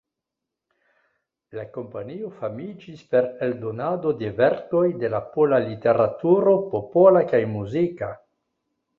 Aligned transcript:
La 1.57 1.63
kompanio 1.73 2.29
famiĝis 2.37 3.03
per 3.11 3.27
eldonado 3.47 4.13
de 4.21 4.31
verkoj 4.39 4.81
de 5.03 5.11
la 5.15 5.19
pola 5.35 5.59
literaturo, 5.65 6.55
popola 6.73 7.23
kaj 7.33 7.43
muzika. 7.53 8.11